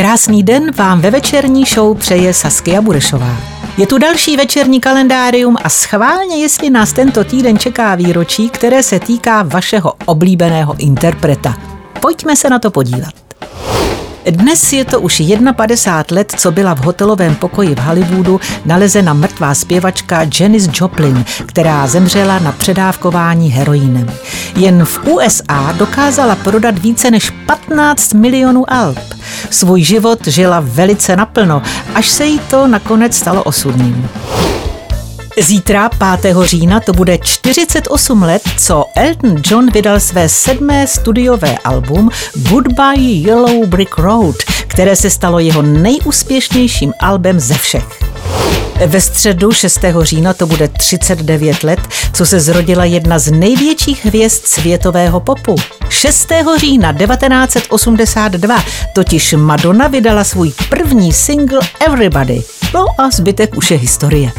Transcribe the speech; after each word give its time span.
Krásný 0.00 0.42
den 0.42 0.72
vám 0.76 1.00
ve 1.00 1.10
večerní 1.10 1.64
show 1.64 1.98
přeje 1.98 2.34
Saskia 2.34 2.82
Burešová. 2.82 3.36
Je 3.76 3.86
tu 3.86 3.98
další 3.98 4.36
večerní 4.36 4.80
kalendárium 4.80 5.56
a 5.64 5.68
schválně, 5.68 6.36
jestli 6.36 6.70
nás 6.70 6.92
tento 6.92 7.24
týden 7.24 7.58
čeká 7.58 7.94
výročí, 7.94 8.48
které 8.48 8.82
se 8.82 9.00
týká 9.00 9.42
vašeho 9.42 9.92
oblíbeného 10.04 10.74
interpreta. 10.78 11.56
Pojďme 12.00 12.36
se 12.36 12.50
na 12.50 12.58
to 12.58 12.70
podívat. 12.70 13.14
Dnes 14.30 14.72
je 14.72 14.84
to 14.84 15.00
už 15.00 15.22
51 15.56 16.16
let, 16.16 16.32
co 16.36 16.52
byla 16.52 16.74
v 16.74 16.84
hotelovém 16.84 17.34
pokoji 17.34 17.74
v 17.74 17.78
Hollywoodu 17.78 18.40
nalezena 18.64 19.12
mrtvá 19.12 19.54
zpěvačka 19.54 20.26
Janis 20.40 20.68
Joplin, 20.74 21.24
která 21.46 21.86
zemřela 21.86 22.38
na 22.38 22.52
předávkování 22.52 23.50
heroinem. 23.50 24.12
Jen 24.56 24.84
v 24.84 25.06
USA 25.06 25.72
dokázala 25.78 26.34
prodat 26.36 26.78
více 26.78 27.10
než 27.10 27.30
15 27.30 28.14
milionů 28.14 28.72
alb. 28.72 29.19
Svůj 29.50 29.82
život 29.82 30.26
žila 30.26 30.60
velice 30.60 31.16
naplno, 31.16 31.62
až 31.94 32.08
se 32.08 32.24
jí 32.24 32.38
to 32.38 32.66
nakonec 32.66 33.16
stalo 33.16 33.42
osudným. 33.42 34.08
Zítra, 35.38 35.90
5. 36.22 36.36
října, 36.42 36.80
to 36.80 36.92
bude 36.92 37.18
48 37.18 38.22
let, 38.22 38.42
co 38.58 38.84
Elton 38.96 39.36
John 39.46 39.70
vydal 39.70 40.00
své 40.00 40.28
sedmé 40.28 40.86
studiové 40.86 41.58
album 41.58 42.10
Goodbye 42.34 43.12
Yellow 43.12 43.66
Brick 43.66 43.98
Road, 43.98 44.36
které 44.66 44.96
se 44.96 45.10
stalo 45.10 45.38
jeho 45.38 45.62
nejúspěšnějším 45.62 46.92
albem 47.00 47.40
ze 47.40 47.54
všech. 47.54 48.09
Ve 48.86 49.00
středu 49.00 49.52
6. 49.52 49.80
října 50.02 50.34
to 50.34 50.46
bude 50.46 50.68
39 50.68 51.62
let, 51.62 51.80
co 52.12 52.26
se 52.26 52.40
zrodila 52.40 52.84
jedna 52.84 53.18
z 53.18 53.30
největších 53.30 54.04
hvězd 54.06 54.46
světového 54.46 55.20
popu. 55.20 55.56
6. 55.88 56.28
října 56.58 56.92
1982 56.92 58.64
totiž 58.94 59.32
Madonna 59.32 59.88
vydala 59.88 60.24
svůj 60.24 60.52
první 60.70 61.12
single 61.12 61.60
Everybody. 61.86 62.42
No 62.74 62.86
a 62.98 63.10
zbytek 63.10 63.56
už 63.56 63.70
je 63.70 63.76
historie. 63.76 64.32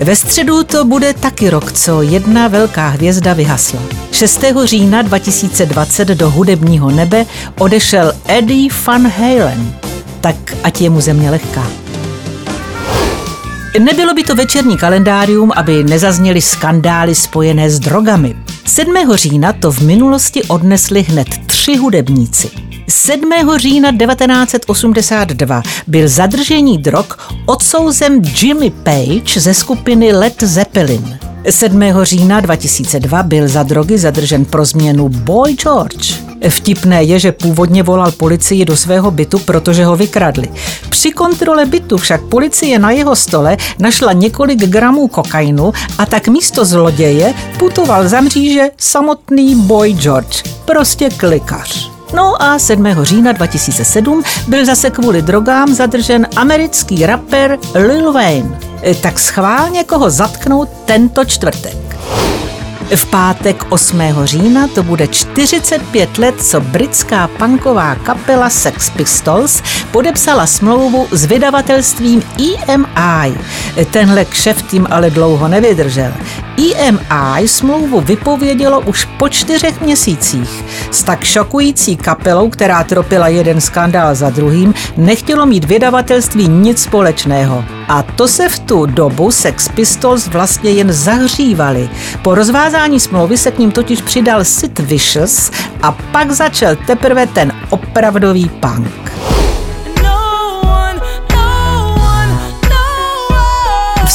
Ve 0.00 0.16
středu 0.16 0.64
to 0.64 0.84
bude 0.84 1.14
taky 1.14 1.50
rok, 1.50 1.72
co 1.72 2.02
jedna 2.02 2.48
velká 2.48 2.88
hvězda 2.88 3.32
vyhasla. 3.32 3.80
6. 4.12 4.44
října 4.64 5.02
2020 5.02 6.08
do 6.08 6.30
hudebního 6.30 6.90
nebe 6.90 7.26
odešel 7.58 8.12
Eddie 8.26 8.68
Van 8.86 9.08
Halen. 9.08 9.74
Tak 10.20 10.36
ať 10.62 10.80
je 10.80 10.90
mu 10.90 11.00
země 11.00 11.30
lehká. 11.30 11.66
Nebylo 13.78 14.14
by 14.14 14.22
to 14.22 14.34
večerní 14.34 14.76
kalendárium, 14.76 15.52
aby 15.56 15.84
nezazněly 15.84 16.40
skandály 16.40 17.14
spojené 17.14 17.70
s 17.70 17.80
drogami. 17.80 18.36
7. 18.66 18.94
října 19.14 19.52
to 19.52 19.72
v 19.72 19.80
minulosti 19.80 20.44
odnesli 20.44 21.02
hned 21.02 21.28
tři 21.46 21.76
hudebníci. 21.76 22.67
7. 22.88 23.30
října 23.56 23.90
1982 23.90 25.62
byl 25.86 26.08
zadržení 26.08 26.78
drog 26.78 27.06
odsouzen 27.46 28.22
Jimmy 28.40 28.70
Page 28.70 29.40
ze 29.40 29.54
skupiny 29.54 30.12
Led 30.12 30.42
Zeppelin. 30.42 31.18
7. 31.50 31.82
října 32.02 32.40
2002 32.40 33.22
byl 33.22 33.48
za 33.48 33.62
drogy 33.62 33.98
zadržen 33.98 34.44
pro 34.44 34.64
změnu 34.64 35.08
Boy 35.08 35.54
George. 35.54 36.14
Vtipné 36.48 37.02
je, 37.02 37.18
že 37.18 37.32
původně 37.32 37.82
volal 37.82 38.12
policii 38.12 38.64
do 38.64 38.76
svého 38.76 39.10
bytu, 39.10 39.38
protože 39.38 39.84
ho 39.84 39.96
vykradli. 39.96 40.48
Při 40.88 41.10
kontrole 41.10 41.66
bytu 41.66 41.96
však 41.96 42.22
policie 42.22 42.78
na 42.78 42.90
jeho 42.90 43.16
stole 43.16 43.56
našla 43.78 44.12
několik 44.12 44.58
gramů 44.58 45.08
kokainu 45.08 45.72
a 45.98 46.06
tak 46.06 46.28
místo 46.28 46.64
zloděje 46.64 47.34
putoval 47.58 48.08
za 48.08 48.20
mříže 48.20 48.70
samotný 48.76 49.54
Boy 49.54 49.92
George. 49.92 50.42
Prostě 50.64 51.08
klikař. 51.10 51.97
No 52.14 52.42
a 52.42 52.58
7. 52.58 52.86
října 53.02 53.32
2007 53.32 54.22
byl 54.48 54.64
zase 54.64 54.90
kvůli 54.90 55.22
drogám 55.22 55.74
zadržen 55.74 56.26
americký 56.36 57.06
rapper 57.06 57.58
Lil 57.74 58.12
Wayne. 58.12 58.58
Tak 59.00 59.18
schválně 59.18 59.84
koho 59.84 60.10
zatknout 60.10 60.68
tento 60.84 61.24
čtvrtek. 61.24 61.98
V 62.96 63.06
pátek 63.06 63.64
8. 63.68 64.00
října 64.24 64.68
to 64.68 64.82
bude 64.82 65.06
45 65.08 66.18
let, 66.18 66.34
co 66.42 66.60
britská 66.60 67.28
punková 67.28 67.94
kapela 67.94 68.50
Sex 68.50 68.90
Pistols 68.90 69.62
podepsala 69.90 70.46
smlouvu 70.46 71.06
s 71.10 71.24
vydavatelstvím 71.24 72.22
EMI. 72.68 73.38
Tenhle 73.90 74.24
kšeft 74.24 74.66
tím 74.66 74.86
ale 74.90 75.10
dlouho 75.10 75.48
nevydržel. 75.48 76.12
EMI 76.78 77.48
smlouvu 77.48 78.00
vypovědělo 78.00 78.80
už 78.80 79.08
po 79.18 79.28
čtyřech 79.28 79.80
měsících. 79.80 80.64
S 80.90 81.02
tak 81.02 81.24
šokující 81.24 81.96
kapelou, 81.96 82.50
která 82.50 82.84
tropila 82.84 83.28
jeden 83.28 83.60
skandál 83.60 84.14
za 84.14 84.30
druhým, 84.30 84.74
nechtělo 84.96 85.46
mít 85.46 85.64
vydavatelství 85.64 86.48
nic 86.48 86.82
společného. 86.82 87.64
A 87.88 88.02
to 88.02 88.28
se 88.28 88.48
v 88.48 88.58
tu 88.58 88.86
dobu 88.86 89.30
Sex 89.30 89.68
Pistols 89.68 90.28
vlastně 90.28 90.70
jen 90.70 90.92
zahřívali. 90.92 91.90
Po 92.22 92.34
rozvázání 92.34 93.00
smlouvy 93.00 93.38
se 93.38 93.50
k 93.50 93.58
ním 93.58 93.70
totiž 93.70 94.02
přidal 94.02 94.44
Sid 94.44 94.78
Vicious 94.78 95.50
a 95.82 95.92
pak 95.92 96.30
začal 96.30 96.76
teprve 96.86 97.26
ten 97.26 97.52
opravdový 97.70 98.48
punk. 98.48 99.07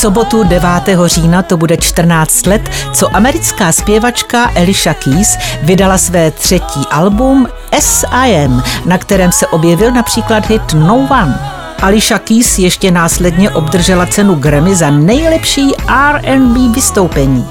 Sobotu 0.00 0.42
9. 0.42 0.68
října 1.06 1.42
to 1.42 1.56
bude 1.56 1.76
14 1.76 2.46
let, 2.46 2.70
co 2.92 3.16
americká 3.16 3.72
zpěvačka 3.72 4.50
Alicia 4.56 4.94
Keys 4.94 5.38
vydala 5.62 5.98
své 5.98 6.30
třetí 6.30 6.80
album 6.90 7.48
S.I.M., 7.72 8.62
na 8.84 8.98
kterém 8.98 9.32
se 9.32 9.46
objevil 9.46 9.90
například 9.90 10.46
hit 10.46 10.62
No 10.74 10.96
One. 10.96 11.40
Alicia 11.82 12.18
Keys 12.18 12.58
ještě 12.58 12.90
následně 12.90 13.50
obdržela 13.50 14.06
cenu 14.06 14.34
Grammy 14.34 14.74
za 14.74 14.90
nejlepší 14.90 15.72
R&B 15.88 16.68
vystoupení. 16.74 17.48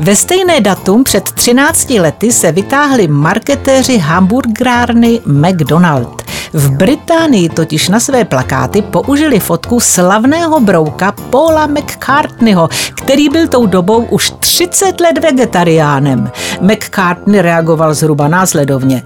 Ve 0.00 0.16
stejné 0.16 0.60
datum 0.60 1.04
před 1.04 1.32
13 1.32 1.90
lety 1.90 2.32
se 2.32 2.52
vytáhli 2.52 3.08
marketéři 3.08 3.98
hamburgerárny 3.98 5.20
McDonald. 5.26 6.17
V 6.52 6.70
Británii 6.70 7.48
totiž 7.48 7.88
na 7.88 8.00
své 8.00 8.24
plakáty 8.24 8.82
použili 8.82 9.40
fotku 9.40 9.80
slavného 9.80 10.60
brouka 10.60 11.12
Paula 11.12 11.66
McCartneyho, 11.66 12.68
který 12.94 13.28
byl 13.28 13.48
tou 13.48 13.66
dobou 13.66 14.04
už 14.04 14.32
30 14.40 15.00
let 15.00 15.18
vegetariánem. 15.18 16.30
McCartney 16.60 17.42
reagoval 17.42 17.94
zhruba 17.94 18.28
následovně. 18.28 19.02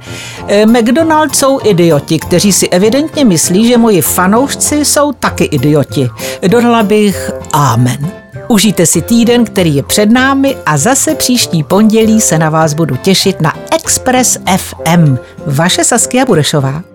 E, 0.49 0.67
McDonald 0.67 1.37
jsou 1.37 1.61
idioti, 1.65 2.19
kteří 2.19 2.53
si 2.53 2.69
evidentně 2.69 3.25
myslí, 3.25 3.69
že 3.69 3.79
moji 3.79 4.01
fanoušci 4.01 4.85
jsou 4.85 5.13
taky 5.13 5.45
idioti. 5.45 6.11
Dodala 6.49 6.83
bych 6.83 7.31
Amen. 7.53 8.23
Užijte 8.49 8.87
si 8.87 9.03
týden, 9.03 9.45
který 9.45 9.75
je 9.75 9.83
před 9.83 10.11
námi 10.11 10.57
a 10.67 10.77
zase 10.77 11.15
příští 11.15 11.63
pondělí 11.63 12.21
se 12.21 12.39
na 12.39 12.51
vás 12.51 12.75
budu 12.75 12.97
těšit 12.97 13.41
na 13.41 13.55
Express 13.75 14.39
FM. 14.57 15.17
Vaše 15.47 15.85
Saskia 15.85 16.25
Burešová. 16.25 16.92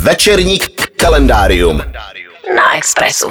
Večerní 0.00 0.58
kalendárium 0.96 1.82
na 2.56 2.76
Expressu. 2.76 3.30